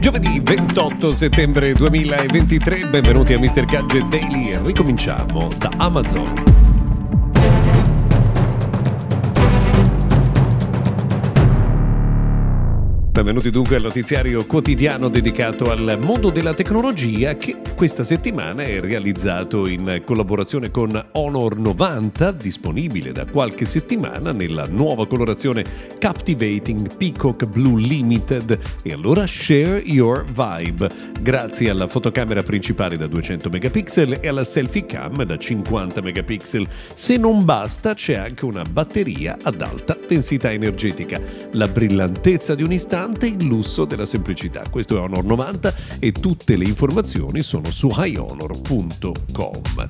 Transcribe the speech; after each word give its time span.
Giovedì 0.00 0.40
28 0.42 1.12
settembre 1.14 1.72
2023, 1.72 2.88
benvenuti 2.88 3.34
a 3.34 3.38
Mr. 3.38 3.64
Gadget 3.64 4.08
Daily. 4.08 4.58
Ricominciamo 4.62 5.48
da 5.58 5.70
Amazon. 5.76 6.67
Benvenuti 13.18 13.50
dunque 13.50 13.74
al 13.74 13.82
notiziario 13.82 14.46
quotidiano 14.46 15.08
dedicato 15.08 15.72
al 15.72 15.98
mondo 16.00 16.30
della 16.30 16.54
tecnologia 16.54 17.34
che 17.34 17.56
questa 17.74 18.04
settimana 18.04 18.62
è 18.62 18.78
realizzato 18.78 19.66
in 19.66 20.02
collaborazione 20.04 20.70
con 20.70 21.02
Honor 21.12 21.58
90, 21.58 22.30
disponibile 22.30 23.10
da 23.10 23.26
qualche 23.26 23.64
settimana 23.64 24.30
nella 24.30 24.66
nuova 24.66 25.08
colorazione 25.08 25.64
Captivating 25.98 26.96
Peacock 26.96 27.46
Blue 27.46 27.80
Limited. 27.80 28.56
E 28.84 28.92
allora 28.92 29.26
share 29.26 29.82
your 29.84 30.24
vibe, 30.24 30.88
grazie 31.20 31.70
alla 31.70 31.88
fotocamera 31.88 32.44
principale 32.44 32.96
da 32.96 33.08
200 33.08 33.48
megapixel 33.48 34.18
e 34.20 34.28
alla 34.28 34.44
selfie 34.44 34.86
cam 34.86 35.24
da 35.24 35.36
50 35.36 36.00
megapixel. 36.02 36.68
Se 36.94 37.16
non 37.16 37.44
basta 37.44 37.94
c'è 37.94 38.14
anche 38.14 38.44
una 38.44 38.62
batteria 38.62 39.36
ad 39.42 39.60
alta 39.60 39.98
densità 40.06 40.52
energetica, 40.52 41.20
la 41.52 41.66
brillantezza 41.66 42.54
di 42.54 42.62
un 42.62 42.70
istante 42.70 43.06
nonostante 43.08 43.26
il 43.26 43.44
lusso 43.44 43.84
della 43.84 44.04
semplicità. 44.04 44.62
Questo 44.68 44.96
è 44.96 45.00
Honor 45.00 45.24
90 45.24 45.74
e 45.98 46.12
tutte 46.12 46.56
le 46.56 46.64
informazioni 46.64 47.40
sono 47.40 47.70
su 47.70 47.90
highhonor.com. 47.90 49.86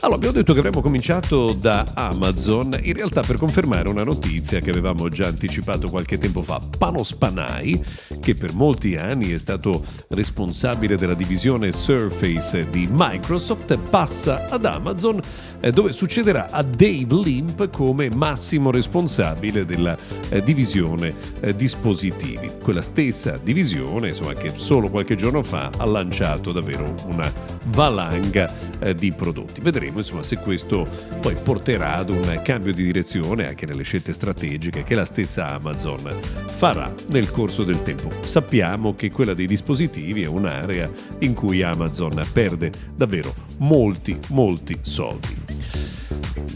Allora, 0.00 0.16
abbiamo 0.18 0.36
detto 0.36 0.52
che 0.52 0.58
avremmo 0.58 0.82
cominciato 0.82 1.52
da 1.52 1.84
Amazon, 1.94 2.78
in 2.82 2.92
realtà 2.92 3.22
per 3.22 3.38
confermare 3.38 3.88
una 3.88 4.04
notizia 4.04 4.60
che 4.60 4.70
avevamo 4.70 5.08
già 5.08 5.26
anticipato 5.26 5.88
qualche 5.88 6.18
tempo 6.18 6.42
fa. 6.42 6.60
Panos 6.78 7.14
Panay, 7.14 7.80
che 8.20 8.34
per 8.34 8.52
molti 8.52 8.96
anni 8.96 9.32
è 9.32 9.38
stato 9.38 9.82
responsabile 10.08 10.96
della 10.96 11.14
divisione 11.14 11.72
Surface 11.72 12.68
di 12.68 12.86
Microsoft, 12.90 13.76
passa 13.78 14.46
ad 14.48 14.64
Amazon 14.64 15.20
eh, 15.60 15.72
dove 15.72 15.92
succederà 15.92 16.50
a 16.50 16.62
Dave 16.62 17.20
Limp 17.22 17.70
come 17.70 18.10
massimo 18.10 18.70
responsabile 18.70 19.64
della 19.64 19.96
eh, 20.28 20.42
divisione 20.42 21.14
eh, 21.40 21.56
dispositivi. 21.56 22.55
Quella 22.62 22.82
stessa 22.82 23.38
divisione, 23.40 24.08
insomma, 24.08 24.34
che 24.34 24.50
solo 24.52 24.88
qualche 24.88 25.14
giorno 25.14 25.42
fa 25.42 25.70
ha 25.76 25.84
lanciato 25.84 26.52
davvero 26.52 26.92
una 27.06 27.32
valanga 27.66 28.52
di 28.94 29.12
prodotti. 29.12 29.60
Vedremo 29.60 29.98
insomma 29.98 30.22
se 30.22 30.36
questo 30.36 30.86
poi 31.20 31.34
porterà 31.42 31.96
ad 31.96 32.10
un 32.10 32.40
cambio 32.42 32.74
di 32.74 32.84
direzione 32.84 33.48
anche 33.48 33.66
nelle 33.66 33.82
scelte 33.84 34.12
strategiche 34.12 34.82
che 34.82 34.94
la 34.94 35.04
stessa 35.04 35.48
Amazon 35.48 35.98
farà 36.46 36.92
nel 37.08 37.30
corso 37.30 37.64
del 37.64 37.82
tempo. 37.82 38.10
Sappiamo 38.22 38.94
che 38.94 39.10
quella 39.10 39.34
dei 39.34 39.46
dispositivi 39.46 40.22
è 40.22 40.26
un'area 40.26 40.90
in 41.20 41.34
cui 41.34 41.62
Amazon 41.62 42.22
perde 42.32 42.70
davvero 42.94 43.34
molti 43.58 44.18
molti 44.28 44.78
soldi. 44.82 45.45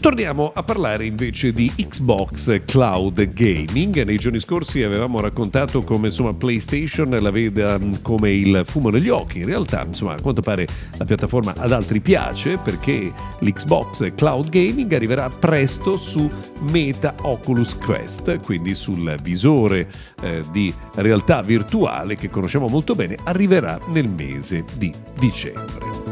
Torniamo 0.01 0.51
a 0.55 0.63
parlare 0.63 1.05
invece 1.05 1.53
di 1.53 1.71
Xbox 1.75 2.63
Cloud 2.65 3.33
Gaming. 3.33 4.01
Nei 4.03 4.17
giorni 4.17 4.39
scorsi 4.39 4.81
avevamo 4.81 5.19
raccontato 5.19 5.83
come 5.83 6.07
insomma, 6.07 6.33
PlayStation 6.33 7.09
la 7.09 7.29
veda 7.29 7.77
come 8.01 8.31
il 8.31 8.63
fumo 8.65 8.89
negli 8.89 9.09
occhi. 9.09 9.39
In 9.39 9.45
realtà, 9.45 9.83
insomma, 9.85 10.13
a 10.13 10.19
quanto 10.19 10.41
pare 10.41 10.67
la 10.97 11.05
piattaforma 11.05 11.53
ad 11.55 11.71
altri 11.71 11.99
piace 11.99 12.57
perché 12.57 13.13
l'Xbox 13.41 14.13
Cloud 14.15 14.49
Gaming 14.49 14.91
arriverà 14.91 15.29
presto 15.29 15.95
su 15.99 16.27
Meta 16.71 17.13
Oculus 17.21 17.77
Quest, 17.77 18.39
quindi 18.39 18.73
sul 18.73 19.19
visore 19.21 19.87
eh, 20.23 20.41
di 20.51 20.73
realtà 20.95 21.41
virtuale 21.41 22.15
che 22.15 22.27
conosciamo 22.27 22.67
molto 22.67 22.95
bene, 22.95 23.17
arriverà 23.25 23.79
nel 23.89 24.09
mese 24.09 24.65
di 24.77 24.91
dicembre. 25.19 26.10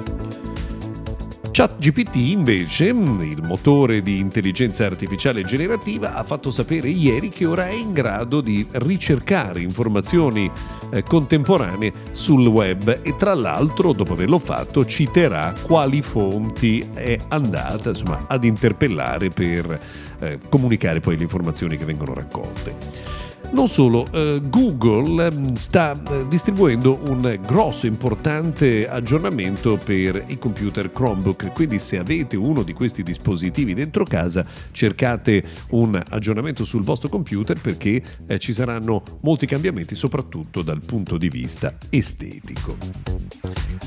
ChatGPT 1.59 2.15
invece, 2.15 2.85
il 2.85 3.41
motore 3.43 4.01
di 4.01 4.17
intelligenza 4.17 4.85
artificiale 4.85 5.43
generativa, 5.43 6.13
ha 6.13 6.23
fatto 6.23 6.51
sapere 6.51 6.87
ieri 6.87 7.27
che 7.27 7.45
ora 7.45 7.67
è 7.67 7.73
in 7.73 7.91
grado 7.91 8.39
di 8.39 8.65
ricercare 8.71 9.59
informazioni 9.59 10.49
eh, 10.89 11.03
contemporanee 11.03 11.91
sul 12.11 12.47
web 12.47 13.01
e 13.03 13.13
tra 13.17 13.33
l'altro 13.33 13.91
dopo 13.91 14.13
averlo 14.13 14.39
fatto 14.39 14.85
citerà 14.85 15.53
quali 15.61 16.01
fonti 16.01 16.79
è 16.93 17.17
andata 17.27 17.89
insomma, 17.89 18.23
ad 18.29 18.45
interpellare 18.45 19.27
per 19.27 19.79
eh, 20.19 20.39
comunicare 20.49 20.99
poi 20.99 21.17
le 21.17 21.23
informazioni 21.23 21.77
che 21.77 21.85
vengono 21.85 22.13
raccolte. 22.13 23.19
Non 23.51 23.67
solo, 23.67 24.05
eh, 24.11 24.39
Google 24.43 25.25
ehm, 25.25 25.55
sta 25.55 25.99
eh, 25.99 26.27
distribuendo 26.27 26.99
un 27.05 27.39
grosso 27.43 27.87
importante 27.87 28.87
aggiornamento 28.87 29.75
per 29.83 30.23
i 30.27 30.37
computer 30.37 30.91
Chromebook, 30.91 31.51
quindi 31.53 31.79
se 31.79 31.97
avete 31.97 32.37
uno 32.37 32.61
di 32.61 32.73
questi 32.73 33.01
dispositivi 33.01 33.73
dentro 33.73 34.03
casa 34.03 34.45
cercate 34.71 35.43
un 35.71 35.99
aggiornamento 36.09 36.63
sul 36.63 36.83
vostro 36.83 37.09
computer 37.09 37.59
perché 37.59 38.01
eh, 38.27 38.37
ci 38.37 38.53
saranno 38.53 39.03
molti 39.21 39.47
cambiamenti 39.47 39.95
soprattutto 39.95 40.61
dal 40.61 40.81
punto 40.85 41.17
di 41.17 41.29
vista 41.29 41.75
estetico. 41.89 42.77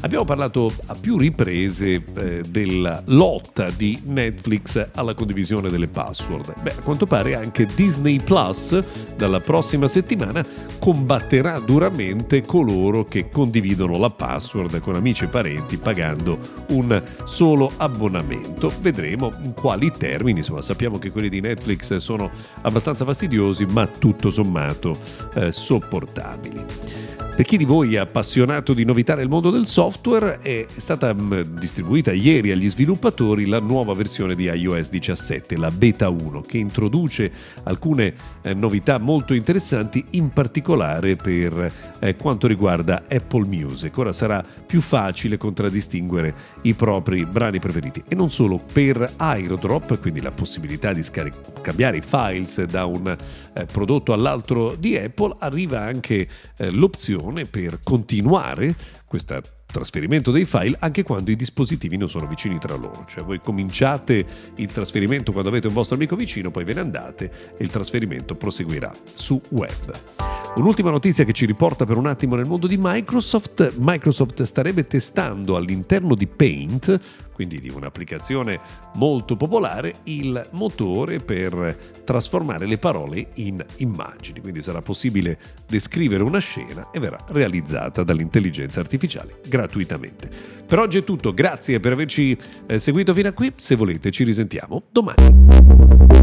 Abbiamo 0.00 0.25
parlato 0.25 0.72
a 0.87 0.97
più 1.00 1.16
riprese 1.16 2.03
eh, 2.14 2.43
della 2.49 3.00
lotta 3.06 3.70
di 3.70 4.00
Netflix 4.06 4.91
alla 4.94 5.14
condivisione 5.14 5.70
delle 5.70 5.87
password. 5.87 6.21
Beh, 6.62 6.74
a 6.78 6.82
quanto 6.82 7.06
pare 7.06 7.34
anche 7.34 7.66
Disney 7.66 8.20
Plus 8.20 8.80
dalla 9.16 9.40
prossima 9.40 9.88
settimana 9.88 10.44
combatterà 10.78 11.58
duramente 11.58 12.42
coloro 12.42 13.04
che 13.04 13.28
condividono 13.28 13.98
la 13.98 14.10
password 14.10 14.80
con 14.80 14.94
amici 14.94 15.24
e 15.24 15.28
parenti 15.28 15.76
pagando 15.76 16.38
un 16.68 17.02
solo 17.24 17.70
abbonamento. 17.76 18.72
Vedremo 18.80 19.32
in 19.42 19.54
quali 19.54 19.90
termini, 19.90 20.38
insomma 20.38 20.62
sappiamo 20.62 20.98
che 20.98 21.10
quelli 21.10 21.28
di 21.28 21.40
Netflix 21.40 21.96
sono 21.96 22.30
abbastanza 22.62 23.04
fastidiosi 23.04 23.66
ma 23.66 23.86
tutto 23.86 24.30
sommato 24.30 24.96
eh, 25.34 25.52
sopportabili. 25.52 27.01
Per 27.34 27.47
chi 27.47 27.56
di 27.56 27.65
voi 27.65 27.94
è 27.94 27.98
appassionato 27.98 28.75
di 28.75 28.84
novità 28.84 29.15
nel 29.15 29.26
mondo 29.26 29.48
del 29.48 29.65
software, 29.65 30.38
è 30.41 30.66
stata 30.69 31.15
mm, 31.15 31.41
distribuita 31.59 32.12
ieri 32.12 32.50
agli 32.50 32.69
sviluppatori 32.69 33.47
la 33.47 33.59
nuova 33.59 33.94
versione 33.94 34.34
di 34.34 34.44
iOS 34.44 34.91
17, 34.91 35.56
la 35.56 35.70
Beta 35.70 36.10
1, 36.10 36.43
che 36.43 36.59
introduce 36.59 37.32
alcune 37.62 38.15
eh, 38.43 38.53
novità 38.53 38.98
molto 38.98 39.32
interessanti, 39.32 40.04
in 40.10 40.28
particolare 40.28 41.16
per 41.16 41.72
eh, 42.00 42.16
quanto 42.16 42.47
riguarda 42.47 43.04
Apple 43.09 43.49
Music. 43.49 43.97
Ora 43.97 44.12
sarà 44.12 44.44
più 44.66 44.82
facile 44.82 45.38
contraddistinguere 45.38 46.34
i 46.62 46.75
propri 46.75 47.25
brani 47.25 47.60
preferiti 47.60 48.03
e 48.09 48.14
non 48.14 48.28
solo 48.28 48.60
per 48.60 49.14
AeroDrop, 49.16 49.99
quindi 50.00 50.20
la 50.20 50.31
possibilità 50.31 50.93
di 50.93 51.03
scaric- 51.03 51.62
cambiare 51.62 51.97
i 51.97 52.03
files 52.03 52.62
da 52.64 52.84
un 52.84 53.16
eh, 53.54 53.64
prodotto 53.66 54.12
all'altro 54.12 54.74
di 54.74 54.96
Apple, 54.96 55.36
arriva 55.38 55.80
anche 55.80 56.28
eh, 56.56 56.70
l'opzione 56.70 57.00
opzione 57.02 57.44
per 57.44 57.81
continuare 57.82 58.75
questo 59.06 59.40
trasferimento 59.66 60.31
dei 60.31 60.44
file 60.44 60.76
anche 60.81 61.02
quando 61.02 61.31
i 61.31 61.37
dispositivi 61.37 61.96
non 61.96 62.08
sono 62.08 62.26
vicini 62.26 62.58
tra 62.58 62.75
loro. 62.75 63.04
Cioè 63.08 63.25
voi 63.25 63.40
cominciate 63.40 64.25
il 64.56 64.70
trasferimento 64.70 65.32
quando 65.32 65.49
avete 65.49 65.66
un 65.66 65.75
vostro 65.75 65.96
amico 65.96 66.14
vicino, 66.16 66.50
poi 66.50 66.64
ve 66.64 66.75
ne 66.75 66.81
andate 66.81 67.32
e 67.56 67.64
il 67.64 67.70
trasferimento 67.70 68.34
proseguirà 68.34 68.93
su 69.14 69.40
web. 69.50 70.41
Un'ultima 70.54 70.90
notizia 70.90 71.25
che 71.25 71.32
ci 71.32 71.46
riporta 71.46 71.87
per 71.87 71.96
un 71.96 72.06
attimo 72.06 72.37
nel 72.37 72.46
mondo 72.46 72.66
di 72.66 72.76
Microsoft. 72.78 73.75
Microsoft 73.78 74.43
starebbe 74.43 74.87
testando 74.87 75.56
all'interno 75.56 76.14
di 76.14 76.26
Paint 76.26 77.00
quindi 77.32 77.58
di 77.58 77.70
un'applicazione 77.70 78.60
molto 78.94 79.37
popolare, 79.37 79.94
il 80.04 80.49
motore 80.52 81.19
per 81.19 81.76
trasformare 82.04 82.66
le 82.66 82.78
parole 82.78 83.31
in 83.34 83.64
immagini. 83.78 84.40
Quindi 84.40 84.62
sarà 84.62 84.81
possibile 84.81 85.38
descrivere 85.66 86.22
una 86.22 86.38
scena 86.38 86.90
e 86.93 87.00
verrà 87.00 87.19
realizzata 87.28 88.04
dall'intelligenza 88.04 88.81
artificiale 88.81 89.40
gratuitamente. 89.49 90.31
Per 90.66 90.78
oggi 90.78 90.99
è 90.99 91.04
tutto, 91.04 91.34
grazie 91.34 91.81
per 91.81 91.93
averci 91.93 92.37
eh, 92.66 92.78
seguito 92.78 93.12
fino 93.14 93.28
a 93.28 93.32
qui, 93.32 93.52
se 93.56 93.75
volete 93.75 94.10
ci 94.10 94.25
risentiamo 94.25 94.82
domani. 94.90 96.21